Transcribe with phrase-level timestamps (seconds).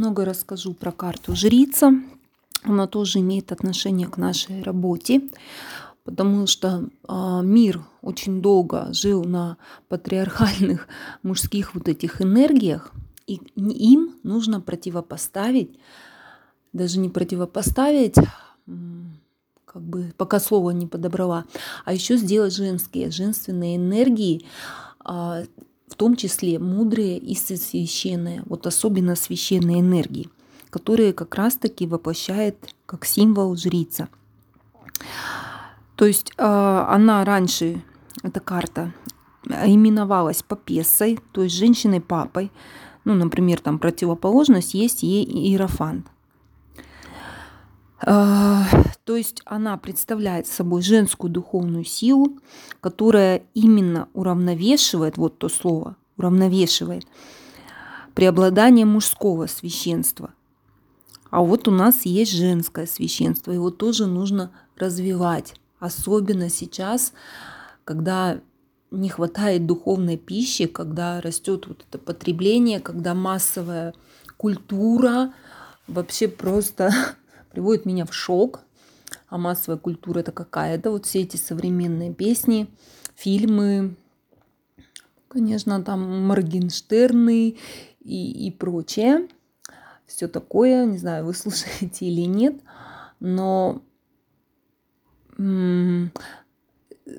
[0.00, 1.92] немного расскажу про карту жрица.
[2.62, 5.20] Она тоже имеет отношение к нашей работе,
[6.04, 9.58] потому что э, мир очень долго жил на
[9.88, 10.88] патриархальных
[11.22, 12.92] мужских вот этих энергиях,
[13.26, 15.78] и им нужно противопоставить,
[16.72, 18.14] даже не противопоставить,
[19.66, 21.44] как бы пока слово не подобрала,
[21.84, 24.46] а еще сделать женские, женственные энергии,
[25.00, 25.42] а,
[25.90, 30.30] в том числе мудрые и священные, вот особенно священные энергии,
[30.70, 34.08] которые как раз-таки воплощает как символ жрица.
[35.96, 37.82] То есть а, она раньше,
[38.22, 38.94] эта карта,
[39.44, 42.52] именовалась попесой, то есть женщиной-папой.
[43.04, 46.06] Ну, например, там противоположность есть ей иерофант.
[49.04, 52.38] То есть она представляет собой женскую духовную силу,
[52.80, 57.06] которая именно уравновешивает, вот то слово, уравновешивает
[58.14, 60.34] преобладание мужского священства.
[61.30, 65.54] А вот у нас есть женское священство, его тоже нужно развивать.
[65.78, 67.12] Особенно сейчас,
[67.84, 68.40] когда
[68.90, 73.94] не хватает духовной пищи, когда растет вот это потребление, когда массовая
[74.36, 75.32] культура
[75.86, 76.90] вообще просто
[77.52, 78.60] приводит меня в шок.
[79.30, 80.90] А массовая культура это какая-то.
[80.90, 82.68] Вот все эти современные песни,
[83.14, 83.96] фильмы,
[85.28, 87.56] конечно, там Моргенштерны
[88.00, 89.28] и, и прочее.
[90.06, 92.60] Все такое, не знаю, вы слушаете или нет,
[93.20, 93.82] но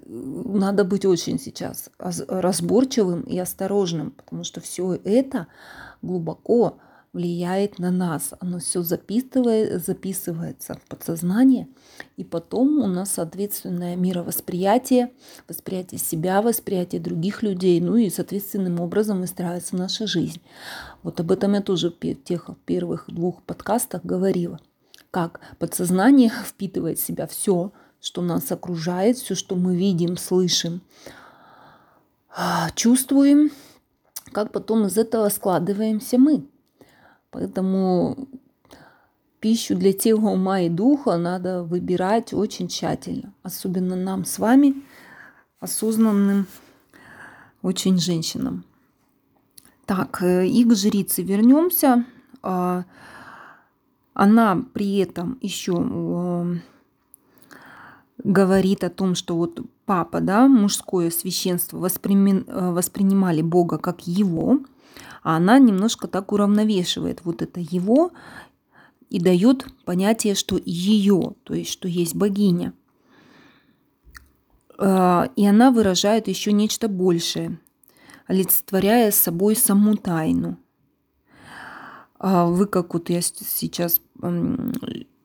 [0.05, 5.47] надо быть очень сейчас разборчивым и осторожным, потому что все это
[6.01, 6.77] глубоко
[7.13, 8.33] влияет на нас.
[8.39, 11.67] Оно все записывает, записывается в подсознание,
[12.15, 15.11] и потом у нас соответственное мировосприятие,
[15.47, 20.41] восприятие себя, восприятие других людей, ну и соответственным образом выстраивается наша жизнь.
[21.03, 24.59] Вот об этом я тоже в тех первых двух подкастах говорила.
[25.11, 30.81] Как подсознание впитывает в себя все, что нас окружает, все, что мы видим, слышим,
[32.75, 33.51] чувствуем,
[34.31, 36.47] как потом из этого складываемся мы.
[37.31, 38.27] Поэтому
[39.39, 43.33] пищу для тела, ума и духа надо выбирать очень тщательно.
[43.43, 44.75] Особенно нам с вами,
[45.59, 46.45] осознанным
[47.61, 48.63] очень женщинам.
[49.85, 52.05] Так, э, и к жрице вернемся.
[52.43, 52.85] А,
[54.13, 56.61] она при этом еще
[58.23, 61.77] говорит о том, что вот папа, да, мужское священство.
[61.77, 64.59] Э, воспринимали Бога как его,
[65.23, 68.11] а она немножко так уравновешивает вот это его
[69.09, 72.73] и дает понятие, что ее, то есть что есть богиня.
[74.77, 77.59] А, и она выражает еще нечто большее,
[78.25, 80.57] олицетворяя собой саму тайну.
[82.17, 84.01] А вы как вот я сейчас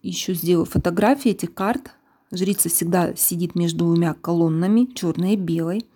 [0.02, 1.90] еще сделаю фотографии этих карт.
[2.32, 5.86] Жрица всегда сидит между двумя колоннами, черной и белой.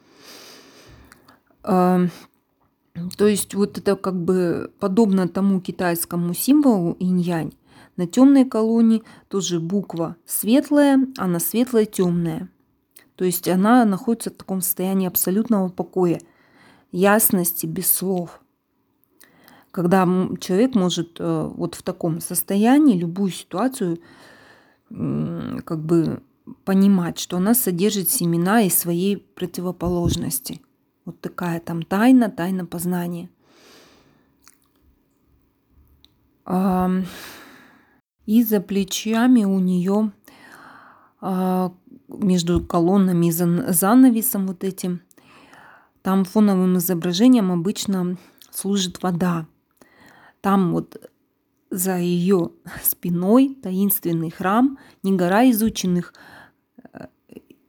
[3.16, 7.53] То есть вот это как бы подобно тому китайскому символу инь-янь.
[7.97, 12.49] На темной колонне тоже буква светлая, а на светлой темная.
[13.16, 16.21] То есть она находится в таком состоянии абсолютного покоя,
[16.93, 18.41] ясности, без слов.
[19.71, 20.09] Когда
[20.41, 23.99] человек может э, вот в таком состоянии любую ситуацию
[24.89, 26.21] как бы
[26.65, 30.62] понимать, что она содержит семена из своей противоположности–
[31.05, 33.28] вот такая там тайна, тайна познания.
[38.27, 40.12] И за плечами у нее
[41.21, 41.72] а,
[42.09, 45.03] между колоннами и занавесом вот этим,
[46.03, 48.16] там фоновым изображением обычно
[48.50, 49.47] служит вода.
[50.41, 51.10] Там вот
[51.71, 52.50] за ее
[52.83, 56.15] спиной таинственный храм, не гора изученных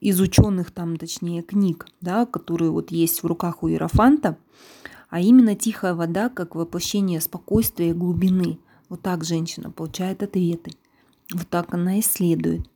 [0.02, 4.38] изученных там, точнее, книг, да, которые вот есть в руках у Иерофанта,
[5.10, 8.60] а именно тихая вода как воплощение спокойствия и глубины.
[8.90, 10.72] Вот так женщина получает ответы.
[11.34, 12.68] Вот так она исследует.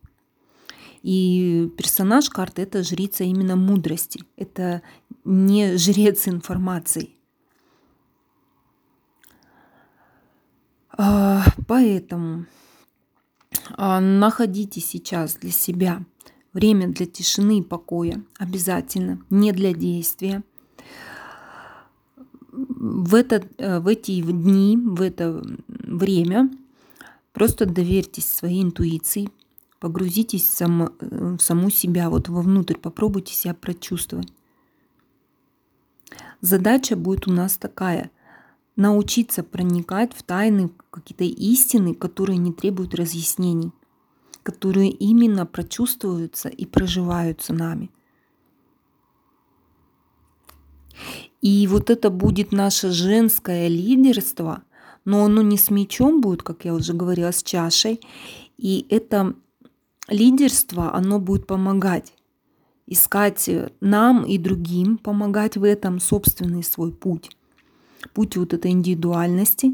[1.01, 4.23] И персонаж карты– это жрица именно мудрости.
[4.38, 4.81] Это
[5.23, 7.09] не жрец информации.
[10.97, 12.45] А, поэтому
[13.71, 16.03] а, находите сейчас для себя–
[16.55, 20.41] Время для тишины и покоя обязательно, не для действия.
[22.53, 26.49] В, это, э, в эти дни, в это время
[27.33, 29.27] просто доверьтесь своей интуиции,
[29.81, 34.31] погрузитесь в, само, в саму себя, вот вовнутрь, попробуйте себя прочувствовать.
[36.39, 38.11] Задача будет у нас такая
[38.77, 43.73] научиться проникать в тайны, какие-то истины, которые не требуют разъяснений,
[44.45, 47.89] которые именно прочувствуются и проживаются нами.
[51.42, 54.62] И вот это будет наше женское лидерство,
[55.03, 58.00] но оно не с мечом будет, как я уже говорила, с чашей.
[58.57, 59.33] И это
[60.07, 62.13] лидерство, оно будет помогать
[62.88, 63.50] искать
[63.81, 67.31] нам и другим, помогать в этом собственный свой путь.
[68.13, 69.74] Путь вот этой индивидуальности.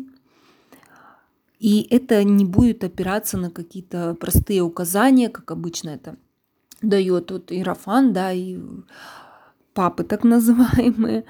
[1.61, 6.17] И это не будет опираться на какие-то простые указания, как обычно это
[6.81, 8.57] дает вот Иерофан, да, и
[9.75, 11.23] папы так называемые,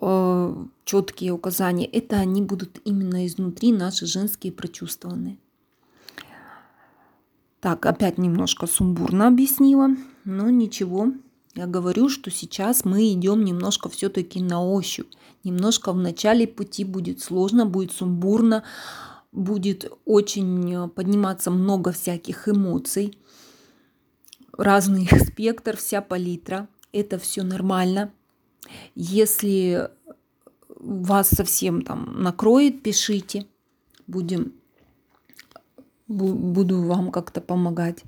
[0.00, 1.84] э, четкие указания.
[1.84, 5.36] Это они будут именно изнутри, наши женские прочувствованные.
[7.60, 9.90] Так, опять немножко сумбурно объяснила,
[10.24, 11.12] но ничего.
[11.54, 15.12] Я говорю, что сейчас мы идем немножко все-таки на ощупь.
[15.44, 18.64] Немножко в начале пути будет сложно, будет сумбурно,
[19.32, 23.18] будет очень подниматься много всяких эмоций,
[24.56, 26.68] разный спектр, вся палитра.
[26.92, 28.12] Это все нормально.
[28.94, 29.90] Если
[30.68, 33.46] вас совсем там накроет, пишите.
[34.06, 34.54] Будем
[36.08, 38.02] буду вам как-то помогать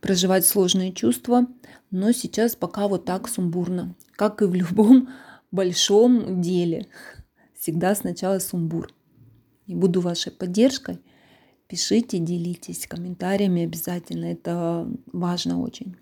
[0.00, 1.46] проживать сложные чувства.
[1.90, 5.08] Но сейчас пока вот так сумбурно, как и в любом
[5.50, 6.86] большом деле.
[7.58, 8.88] Всегда сначала сумбур.
[9.66, 11.00] И буду вашей поддержкой.
[11.66, 14.26] Пишите, делитесь комментариями обязательно.
[14.26, 15.96] Это важно очень.